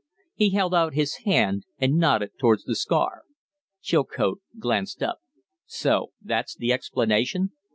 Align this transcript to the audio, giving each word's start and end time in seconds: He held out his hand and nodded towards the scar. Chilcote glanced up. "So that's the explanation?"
He 0.33 0.49
held 0.49 0.73
out 0.73 0.95
his 0.95 1.17
hand 1.25 1.67
and 1.77 1.99
nodded 1.99 2.31
towards 2.39 2.63
the 2.63 2.75
scar. 2.75 3.21
Chilcote 3.83 4.41
glanced 4.57 5.03
up. 5.03 5.19
"So 5.67 6.13
that's 6.19 6.55
the 6.55 6.73
explanation?" 6.73 7.51